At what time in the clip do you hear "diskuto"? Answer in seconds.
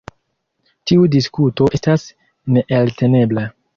1.15-1.67